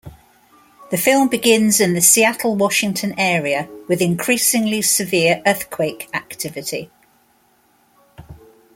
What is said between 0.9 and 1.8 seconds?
film begins